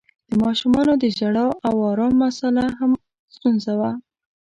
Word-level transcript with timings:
د 0.27 0.29
ماشومانو 0.45 0.93
د 1.01 1.03
ژړا 1.17 1.47
او 1.67 1.73
آرام 1.91 2.13
مسآله 2.23 2.65
هم 2.79 2.91
ستونزه 3.35 3.73
وه. 3.79 3.91